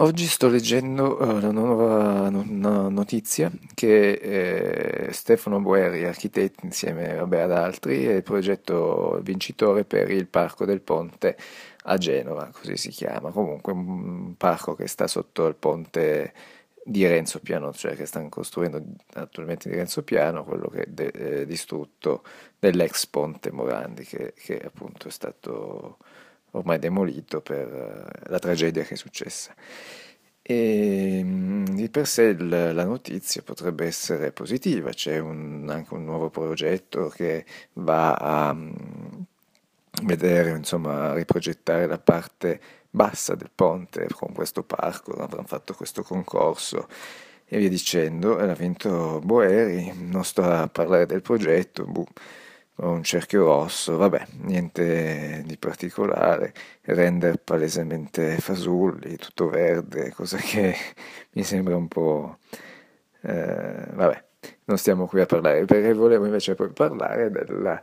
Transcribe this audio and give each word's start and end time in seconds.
Oggi 0.00 0.26
sto 0.26 0.48
leggendo 0.48 1.16
una 1.20 1.50
nuova 1.50 2.30
no- 2.30 2.88
notizia 2.88 3.50
che 3.74 4.12
eh, 5.08 5.12
Stefano 5.12 5.60
Boeri, 5.60 6.04
architetto 6.04 6.64
insieme 6.64 7.16
vabbè, 7.16 7.40
ad 7.40 7.50
altri, 7.50 8.04
è 8.04 8.12
il 8.14 8.22
progetto 8.22 9.18
vincitore 9.24 9.84
per 9.84 10.08
il 10.12 10.28
Parco 10.28 10.64
del 10.64 10.82
Ponte 10.82 11.36
a 11.82 11.96
Genova, 11.98 12.48
così 12.52 12.76
si 12.76 12.90
chiama. 12.90 13.32
Comunque 13.32 13.72
un 13.72 14.36
parco 14.36 14.76
che 14.76 14.86
sta 14.86 15.08
sotto 15.08 15.46
il 15.48 15.56
ponte 15.56 16.32
di 16.84 17.04
Renzo 17.04 17.40
Piano, 17.40 17.72
cioè 17.72 17.96
che 17.96 18.06
stanno 18.06 18.28
costruendo 18.28 18.80
attualmente 19.14 19.68
di 19.68 19.74
Renzo 19.74 20.04
Piano, 20.04 20.44
quello 20.44 20.68
che 20.68 20.82
è 20.82 20.86
de- 20.86 21.40
eh, 21.40 21.46
distrutto 21.46 22.22
dell'ex 22.56 23.06
ponte 23.06 23.50
Morandi, 23.50 24.04
che, 24.04 24.32
che 24.36 24.60
appunto 24.60 25.08
è 25.08 25.10
stato 25.10 25.98
ormai 26.58 26.78
demolito 26.78 27.40
per 27.40 27.68
eh, 27.68 28.30
la 28.30 28.38
tragedia 28.38 28.82
che 28.84 28.94
è 28.94 28.96
successa. 28.96 29.54
E 30.42 31.20
mm, 31.22 31.64
di 31.66 31.88
per 31.90 32.06
sé 32.06 32.34
la 32.38 32.84
notizia 32.84 33.42
potrebbe 33.42 33.86
essere 33.86 34.32
positiva, 34.32 34.90
c'è 34.90 35.18
un, 35.18 35.66
anche 35.70 35.94
un 35.94 36.04
nuovo 36.04 36.30
progetto 36.30 37.08
che 37.08 37.44
va 37.74 38.14
a 38.14 38.54
mm, 38.54 38.70
vedere, 40.04 40.50
insomma, 40.50 41.10
a 41.10 41.14
riprogettare 41.14 41.86
la 41.86 41.98
parte 41.98 42.60
bassa 42.90 43.34
del 43.34 43.50
ponte 43.54 44.06
con 44.10 44.32
questo 44.32 44.62
parco, 44.62 45.12
avranno 45.12 45.46
fatto 45.46 45.74
questo 45.74 46.02
concorso 46.02 46.88
e 47.46 47.58
via 47.58 47.68
dicendo, 47.68 48.36
l'ha 48.36 48.54
vinto 48.54 49.20
Boeri, 49.22 49.92
non 49.96 50.24
sto 50.24 50.42
a 50.42 50.68
parlare 50.68 51.06
del 51.06 51.22
progetto, 51.22 51.84
buh 51.84 52.06
un 52.86 53.02
cerchio 53.02 53.44
rosso, 53.44 53.96
vabbè, 53.96 54.26
niente 54.42 55.42
di 55.46 55.56
particolare, 55.58 56.52
render 56.82 57.38
palesemente 57.38 58.38
fasulli, 58.38 59.16
tutto 59.16 59.48
verde, 59.48 60.12
cosa 60.12 60.36
che 60.38 60.74
mi 61.32 61.42
sembra 61.42 61.76
un 61.76 61.88
po'... 61.88 62.38
Eh, 63.22 63.86
vabbè, 63.92 64.24
non 64.64 64.78
stiamo 64.78 65.06
qui 65.06 65.20
a 65.20 65.26
parlare, 65.26 65.64
perché 65.64 65.92
volevo 65.92 66.24
invece 66.26 66.54
poi 66.54 66.70
parlare 66.72 67.30
della 67.30 67.82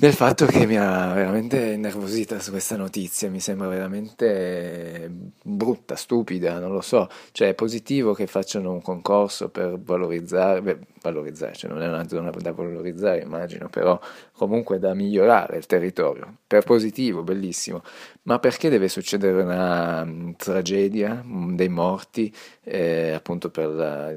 del 0.00 0.14
fatto 0.14 0.46
che 0.46 0.64
mi 0.64 0.78
ha 0.78 1.12
veramente 1.12 1.72
innervosita 1.72 2.40
su 2.40 2.52
questa 2.52 2.74
notizia, 2.74 3.28
mi 3.28 3.38
sembra 3.38 3.68
veramente 3.68 5.12
brutta, 5.44 5.94
stupida, 5.94 6.58
non 6.58 6.72
lo 6.72 6.80
so, 6.80 7.06
cioè 7.32 7.48
è 7.48 7.54
positivo 7.54 8.14
che 8.14 8.26
facciano 8.26 8.72
un 8.72 8.80
concorso 8.80 9.50
per 9.50 9.78
valorizzare, 9.78 10.62
beh, 10.62 10.78
valorizzare, 11.02 11.52
cioè 11.52 11.70
non 11.70 11.82
è 11.82 11.88
una 11.88 12.08
zona 12.08 12.30
da 12.30 12.52
valorizzare 12.52 13.20
immagino, 13.20 13.68
però 13.68 14.00
comunque 14.32 14.78
da 14.78 14.94
migliorare 14.94 15.58
il 15.58 15.66
territorio, 15.66 16.34
per 16.46 16.64
positivo, 16.64 17.22
bellissimo, 17.22 17.82
ma 18.22 18.38
perché 18.38 18.70
deve 18.70 18.88
succedere 18.88 19.42
una 19.42 20.00
um, 20.00 20.34
tragedia, 20.34 21.22
um, 21.22 21.54
dei 21.54 21.68
morti, 21.68 22.34
eh, 22.64 23.10
appunto 23.10 23.50
per, 23.50 23.68
la, 23.68 24.10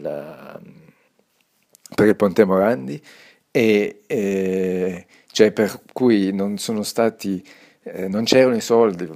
la, 0.00 0.60
per 1.94 2.06
il 2.08 2.16
Ponte 2.16 2.44
Morandi? 2.44 3.00
E 3.56 4.02
eh, 4.06 5.06
cioè 5.32 5.50
per 5.50 5.80
cui 5.94 6.30
non 6.30 6.58
sono 6.58 6.82
stati, 6.82 7.42
eh, 7.84 8.06
non 8.06 8.24
c'erano 8.24 8.54
i 8.54 8.60
soldi, 8.60 9.08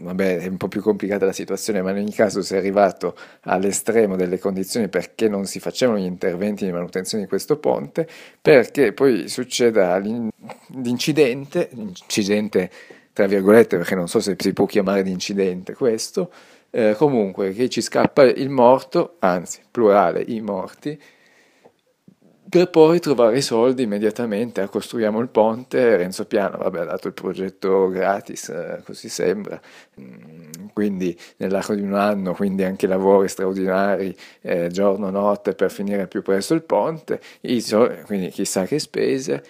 vabbè 0.00 0.38
è 0.38 0.46
un 0.46 0.56
po' 0.56 0.68
più 0.68 0.80
complicata 0.80 1.26
la 1.26 1.32
situazione, 1.32 1.82
ma 1.82 1.90
in 1.90 1.98
ogni 1.98 2.12
caso 2.12 2.40
si 2.40 2.54
è 2.54 2.56
arrivato 2.56 3.14
all'estremo 3.42 4.16
delle 4.16 4.38
condizioni 4.38 4.88
perché 4.88 5.28
non 5.28 5.44
si 5.44 5.60
facevano 5.60 5.98
gli 5.98 6.06
interventi 6.06 6.64
di 6.64 6.72
manutenzione 6.72 7.24
di 7.24 7.28
questo 7.28 7.58
ponte, 7.58 8.08
perché 8.40 8.94
poi 8.94 9.28
succeda 9.28 9.94
l'incidente, 9.98 11.68
incidente 11.74 12.70
tra 13.12 13.26
virgolette 13.26 13.76
perché 13.76 13.94
non 13.94 14.08
so 14.08 14.20
se 14.20 14.36
si 14.38 14.54
può 14.54 14.64
chiamare 14.64 15.02
di 15.02 15.10
incidente 15.10 15.74
questo, 15.74 16.32
eh, 16.70 16.94
comunque 16.96 17.52
che 17.52 17.68
ci 17.68 17.82
scappa 17.82 18.22
il 18.22 18.48
morto, 18.48 19.16
anzi 19.18 19.60
plurale 19.70 20.24
i 20.26 20.40
morti, 20.40 20.98
per 22.50 22.68
poi 22.70 23.00
trovare 23.00 23.38
i 23.38 23.42
soldi 23.42 23.84
immediatamente, 23.84 24.66
costruiamo 24.68 25.20
il 25.20 25.28
ponte, 25.28 25.96
Renzo 25.96 26.26
Piano 26.26 26.58
vabbè, 26.58 26.80
ha 26.80 26.84
dato 26.84 27.06
il 27.08 27.14
progetto 27.14 27.88
gratis, 27.88 28.48
eh, 28.50 28.82
così 28.84 29.08
sembra, 29.08 29.60
mm, 30.00 30.50
quindi 30.74 31.16
nell'arco 31.38 31.74
di 31.74 31.82
un 31.82 31.94
anno, 31.94 32.34
quindi 32.34 32.64
anche 32.64 32.86
lavori 32.86 33.28
straordinari, 33.28 34.14
eh, 34.42 34.68
giorno, 34.68 35.10
notte 35.10 35.54
per 35.54 35.70
finire 35.70 36.08
più 36.08 36.22
presto 36.22 36.54
il 36.54 36.62
ponte, 36.64 37.20
sol- 37.60 38.02
quindi 38.04 38.28
chissà 38.30 38.64
che 38.64 38.78
spese, 38.78 39.42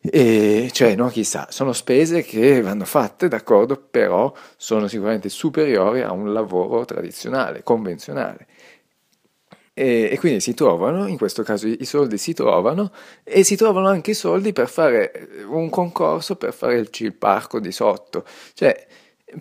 e 0.00 0.68
cioè 0.72 0.94
non 0.94 1.10
chissà, 1.10 1.48
sono 1.50 1.72
spese 1.72 2.22
che 2.22 2.60
vanno 2.60 2.84
fatte, 2.84 3.28
d'accordo, 3.28 3.76
però 3.90 4.32
sono 4.56 4.86
sicuramente 4.88 5.28
superiori 5.28 6.02
a 6.02 6.12
un 6.12 6.32
lavoro 6.32 6.84
tradizionale, 6.84 7.62
convenzionale. 7.64 8.46
E, 9.78 10.08
e, 10.10 10.18
quindi 10.18 10.40
si 10.40 10.54
trovano, 10.54 11.06
in 11.06 11.18
questo 11.18 11.42
caso 11.42 11.66
i 11.66 11.84
soldi 11.84 12.16
si 12.16 12.32
trovano 12.32 12.90
e 13.22 13.44
si 13.44 13.56
trovano 13.56 13.88
anche 13.88 14.12
i 14.12 14.14
soldi 14.14 14.54
per 14.54 14.70
fare 14.70 15.12
eh, 15.12 15.42
un 15.42 15.68
concorso 15.68 16.36
per 16.36 16.54
fare 16.54 16.76
il, 16.76 16.88
il 16.90 17.12
parco 17.12 17.60
di 17.60 17.70
sotto. 17.72 18.24
Cioè, 18.54 18.86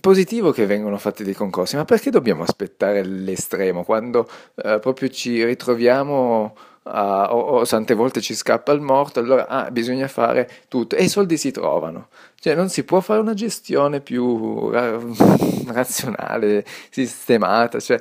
positivo 0.01 0.51
che 0.51 0.66
vengano 0.66 0.97
fatti 0.97 1.23
dei 1.23 1.34
concorsi, 1.34 1.78
ma 1.78 1.85
perché 1.85 2.09
dobbiamo 2.09 2.44
aspettare 2.44 3.01
l'estremo 3.06 3.85
quando 3.85 4.28
eh, 4.56 4.79
proprio 4.79 5.07
ci 5.07 5.41
ritroviamo 5.46 6.53
a, 6.88 7.34
o, 7.34 7.59
o 7.59 7.66
tante 7.66 7.94
volte 7.94 8.19
ci 8.19 8.35
scappa 8.35 8.72
il 8.73 8.81
morto, 8.81 9.19
allora 9.19 9.47
ah, 9.47 9.72
bisogna 9.72 10.09
fare 10.09 10.50
tutto 10.67 10.96
e 10.96 11.03
i 11.03 11.09
soldi 11.09 11.38
si 11.38 11.52
trovano. 11.52 12.09
Cioè 12.38 12.56
non 12.56 12.69
si 12.69 12.84
può 12.84 13.00
fare 13.00 13.22
una 13.22 13.34
gestione 13.34 14.02
più 14.02 14.69
razionale, 15.67 16.66
sistemata, 16.90 17.79
cioè 17.79 18.00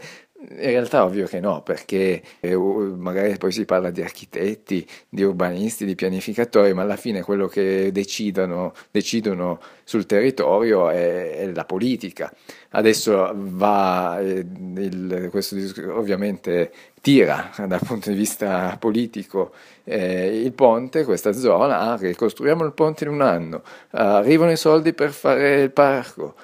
in 0.51 0.57
realtà 0.57 1.05
ovvio 1.05 1.27
che 1.27 1.41
no, 1.41 1.63
perché 1.63 2.23
eh, 2.41 2.57
magari 2.57 3.37
poi 3.37 3.53
si 3.53 3.65
parla 3.65 3.91
di 3.91 4.03
architetti, 4.03 4.87
di 5.09 5.23
urbanisti, 5.23 5.85
di 5.85 5.95
pianificatori, 5.95 6.73
ma 6.73 6.83
alla 6.83 6.97
fine 6.97 7.23
quello 7.23 7.47
che 7.47 7.91
decidono, 7.93 8.75
decidono 8.91 9.61
sul 9.85 10.07
territorio 10.07 10.91
è, 10.91 11.39
è, 11.39 11.53
la 11.53 11.65
politica. 11.65 12.33
Adesso 12.71 13.33
va, 13.35 14.19
eh, 14.21 14.45
il, 14.77 15.29
questo 15.31 15.57
ovviamente 15.91 16.73
tira 17.01 17.51
dal 17.67 17.81
punto 17.85 18.09
di 18.11 18.17
vista 18.17 18.77
politico 18.79 19.53
eh, 19.85 20.41
il 20.43 20.53
ponte, 20.53 21.05
questa 21.05 21.33
zona, 21.33 21.81
ah, 21.81 21.97
ricostruiamo 21.97 22.65
il 22.65 22.73
ponte 22.73 23.05
in 23.05 23.11
un 23.11 23.21
anno, 23.21 23.63
arrivano 23.91 24.51
i 24.51 24.57
soldi 24.57 24.93
per 24.93 25.11
fare 25.11 25.61
il 25.63 25.71
parco. 25.71 26.35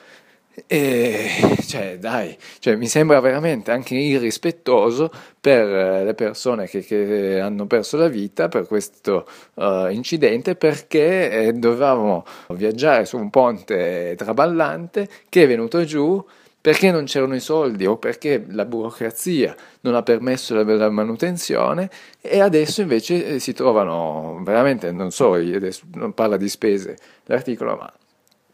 E, 0.67 1.57
cioè, 1.67 1.99
dai, 1.99 2.37
cioè, 2.59 2.77
mi 2.77 2.87
sembra 2.87 3.21
veramente 3.21 3.71
anche 3.71 3.95
irrispettoso 3.95 5.11
per 5.41 5.67
eh, 5.67 6.05
le 6.05 6.15
persone 6.15 6.67
che, 6.67 6.81
che 6.81 7.41
hanno 7.41 7.67
perso 7.67 7.97
la 7.97 8.09
vita 8.09 8.49
per 8.49 8.67
questo 8.67 9.27
uh, 9.55 9.89
incidente 9.89 10.55
perché 10.57 11.31
eh, 11.31 11.53
dovevamo 11.53 12.25
viaggiare 12.51 13.05
su 13.05 13.17
un 13.17 13.31
ponte 13.31 14.15
traballante 14.17 15.09
che 15.29 15.45
è 15.45 15.47
venuto 15.47 15.85
giù 15.85 16.25
perché 16.61 16.91
non 16.91 17.05
c'erano 17.05 17.35
i 17.35 17.41
soldi 17.41 17.87
o 17.87 17.97
perché 17.97 18.45
la 18.51 18.67
burocrazia 18.67 19.57
non 19.81 19.95
ha 19.95 20.03
permesso 20.03 20.55
la, 20.55 20.63
la 20.63 20.91
manutenzione 20.91 21.89
e 22.21 22.41
adesso 22.41 22.83
invece 22.83 23.27
eh, 23.27 23.39
si 23.39 23.55
trovano 23.55 24.41
veramente, 24.45 24.93
non 24.93 25.11
so, 25.11 25.33
adesso 25.33 25.85
non 25.95 26.13
parla 26.13 26.37
di 26.37 26.49
spese 26.49 26.99
l'articolo, 27.25 27.77
ma 27.77 27.91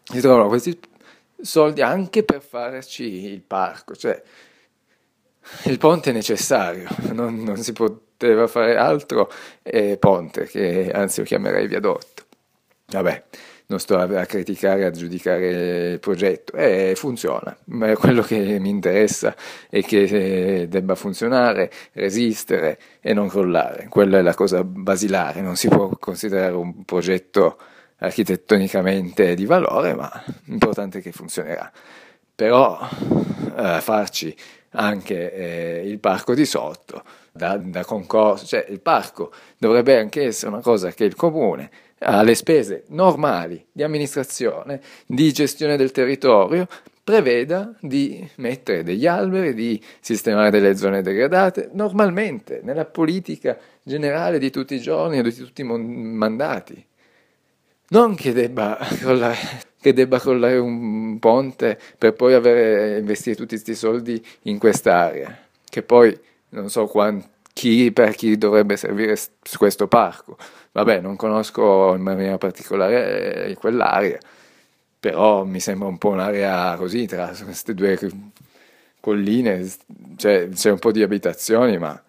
si 0.05 0.21
trovano 0.21 0.47
questi 0.47 0.79
soldi 1.41 1.83
anche 1.83 2.23
per 2.25 2.43
farci 2.43 3.27
il 3.27 3.43
parco, 3.43 3.95
cioè 3.95 4.21
il 5.65 5.79
ponte 5.79 6.11
è 6.11 6.13
necessario, 6.13 6.89
non, 7.13 7.43
non 7.43 7.57
si 7.59 7.73
poteva 7.73 8.47
fare 8.47 8.77
altro, 8.77 9.31
è 9.63 9.97
ponte, 9.99 10.45
che 10.47 10.91
anzi 10.93 11.21
lo 11.21 11.27
chiamerei 11.27 11.67
viadotto. 11.67 12.25
Vabbè, 12.89 13.25
non 13.67 13.81
sto 13.81 13.97
a, 13.97 14.03
a 14.03 14.27
criticare, 14.27 14.85
a 14.85 14.91
giudicare 14.91 15.93
il 15.93 16.01
progetto, 16.01 16.53
eh, 16.57 16.95
funziona, 16.97 17.57
ma 17.67 17.95
quello 17.97 18.23
che 18.23 18.59
mi 18.61 18.69
interessa 18.69 19.35
è 19.69 19.83
che 19.83 20.03
eh, 20.03 20.69
debba 20.69 20.95
funzionare, 20.95 21.71
resistere 21.93 22.79
e 23.01 23.13
non 23.13 23.29
crollare, 23.29 23.89
quella 23.89 24.19
è 24.19 24.23
la 24.23 24.35
cosa 24.35 24.63
basilare, 24.63 25.41
non 25.41 25.57
si 25.57 25.69
può 25.69 25.89
considerare 25.99 26.55
un 26.55 26.85
progetto 26.85 27.59
architettonicamente 27.99 29.35
di 29.35 29.47
valore, 29.47 29.95
ma 29.95 30.11
l'importante 30.45 30.99
è 30.99 31.03
che 31.03 31.13
funzionerà. 31.13 31.71
Però 32.35 32.79
eh, 33.57 33.81
farci 33.81 34.35
anche 34.71 35.33
eh, 35.33 35.89
il 35.89 35.99
parco 35.99 36.35
di 36.35 36.45
sotto 36.45 37.03
da, 37.33 37.57
da, 37.57 37.85
concorso, 37.85 38.47
cioè 38.47 38.67
il 38.69 38.81
parco 38.81 39.33
dovrebbe 39.59 39.99
anche 39.99 40.25
essere 40.25 40.53
una 40.53 40.61
cosa 40.61 40.91
che 40.91 41.05
il 41.05 41.15
comune 41.15 41.71
ha 42.01 42.23
le 42.23 42.35
spese 42.35 42.85
normali 42.89 43.65
di 43.73 43.83
amministrazione, 43.83 44.81
di 45.07 45.33
gestione 45.33 45.77
del 45.77 45.93
territorio, 45.93 46.67
preveda 47.03 47.73
di 47.81 48.29
mettere 48.37 48.83
degli 48.83 49.07
alberi, 49.07 49.55
di 49.55 49.81
sistemare 50.01 50.51
delle 50.51 50.77
zone 50.77 51.03
degradate, 51.03 51.71
normalmente 51.73 52.61
nella 52.63 52.85
politica 52.85 53.57
generale 53.83 54.39
di 54.39 54.51
tutti 54.51 54.75
i 54.75 54.81
giorni 54.81 55.19
e 55.19 55.23
di 55.23 55.33
tutti 55.33 55.61
i 55.61 55.65
mandati. 55.65 56.85
Non 57.89 58.15
che 58.15 58.33
debba 58.33 58.79
che 59.81 59.93
debba 59.93 60.19
crollare 60.19 60.57
un 60.59 61.19
ponte 61.21 61.79
per 61.97 62.15
poi 62.15 62.35
avere, 62.35 62.99
investire 62.99 63.37
tutti 63.37 63.55
questi 63.55 63.77
soldi 63.77 64.25
in 64.43 64.59
quest'area, 64.59 65.39
che 65.69 65.83
poi 65.83 66.19
non 66.49 66.69
so 66.69 66.87
quanti 66.87 67.29
chi, 67.53 67.93
per 67.93 68.15
chi 68.15 68.37
dovrebbe 68.37 68.77
servire 68.77 69.17
questo 69.57 69.87
parco. 69.87 70.37
Vabbè, 70.73 71.01
non 71.01 71.17
conosco 71.17 71.95
in 71.95 72.03
maniera 72.03 72.37
particolare 72.37 73.55
quell'area, 73.59 74.19
però 75.01 75.45
mi 75.45 75.61
sembra 75.61 75.89
un 75.89 75.97
po' 75.97 76.11
un'area 76.11 76.75
così 76.77 77.07
tra 77.07 77.33
queste 77.45 77.73
due 77.73 77.99
colline, 79.01 79.67
cioè, 80.17 80.49
c'è 80.49 80.71
un 80.71 80.79
po' 80.79 80.93
di 80.93 81.03
abitazioni, 81.03 81.79
ma 81.79 82.03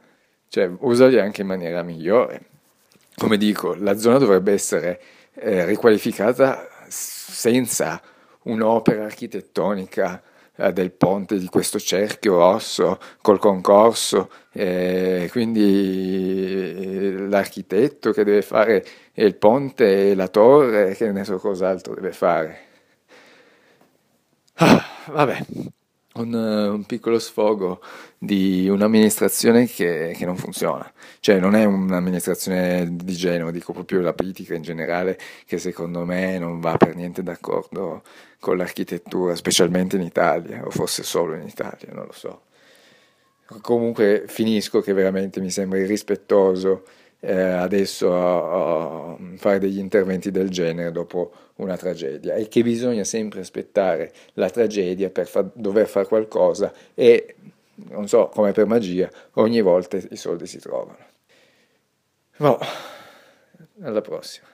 cioè, 0.49 0.69
usali 0.79 1.19
anche 1.19 1.41
in 1.41 1.47
maniera 1.47 1.81
migliore. 1.83 2.41
Come 3.15 3.37
dico, 3.37 3.73
la 3.75 3.97
zona 3.97 4.17
dovrebbe 4.17 4.51
essere 4.51 4.99
eh, 5.39 5.65
riqualificata 5.65 6.67
senza 6.87 8.01
un'opera 8.43 9.05
architettonica 9.05 10.21
eh, 10.55 10.73
del 10.73 10.91
ponte 10.91 11.37
di 11.37 11.47
questo 11.47 11.79
cerchio 11.79 12.37
rosso 12.37 12.97
col 13.21 13.39
concorso, 13.39 14.29
eh, 14.51 15.27
quindi 15.31 16.75
eh, 16.75 17.27
l'architetto 17.27 18.11
che 18.11 18.23
deve 18.23 18.41
fare 18.41 18.83
il 19.13 19.35
ponte 19.35 20.11
e 20.11 20.15
la 20.15 20.27
torre, 20.27 20.95
che 20.95 21.11
ne 21.11 21.23
so 21.23 21.37
cos'altro 21.37 21.93
deve 21.93 22.11
fare. 22.11 22.65
Ah, 24.59 24.83
vabbè, 25.11 25.45
un, 26.17 26.33
un, 26.33 26.83
piccolo 26.85 27.19
sfogo 27.19 27.81
di 28.17 28.67
un'amministrazione 28.67 29.67
che, 29.67 30.13
che, 30.15 30.25
non 30.25 30.37
funziona, 30.37 30.91
cioè 31.19 31.39
non 31.39 31.55
è 31.55 31.65
un'amministrazione 31.65 32.87
di 32.91 33.13
Genova, 33.13 33.51
dico 33.51 33.73
proprio 33.73 34.01
la 34.01 34.13
politica 34.13 34.55
in 34.55 34.61
generale 34.61 35.17
che 35.45 35.57
secondo 35.57 36.05
me 36.05 36.37
non 36.37 36.59
va 36.59 36.77
per 36.77 36.95
niente 36.95 37.23
d'accordo 37.23 38.03
con 38.39 38.57
l'architettura, 38.57 39.35
specialmente 39.35 39.95
in 39.95 40.03
Italia, 40.03 40.65
o 40.65 40.69
forse 40.69 41.03
solo 41.03 41.35
in 41.35 41.47
Italia, 41.47 41.89
non 41.91 42.05
lo 42.05 42.13
so. 42.13 42.41
Comunque 43.61 44.25
finisco 44.27 44.81
che 44.81 44.93
veramente 44.93 45.39
mi 45.39 45.49
sembra 45.49 45.79
irrispettoso 45.79 46.83
eh, 47.19 47.33
adesso 47.33 48.13
a, 48.13 49.11
a 49.11 49.17
fare 49.35 49.59
degli 49.59 49.79
interventi 49.79 50.31
del 50.31 50.49
genere 50.49 50.91
dopo 50.91 51.31
una 51.55 51.77
tragedia 51.77 52.35
e 52.35 52.47
che 52.47 52.61
bisogna 52.61 53.03
sempre 53.03 53.39
aspettare 53.39 54.13
la 54.33 54.49
tragedia 54.49 55.09
per 55.09 55.27
fa- 55.27 55.49
dover 55.53 55.87
fare 55.87 56.07
qualcosa 56.07 56.71
e 56.93 57.35
non 57.89 58.07
so 58.07 58.29
come 58.29 58.51
per 58.51 58.65
magia 58.65 59.09
ogni 59.33 59.61
volta 59.61 59.97
i 59.97 60.15
soldi 60.15 60.47
si 60.47 60.59
trovano. 60.59 60.97
No, 62.37 62.59
alla 63.81 64.01
prossima. 64.01 64.47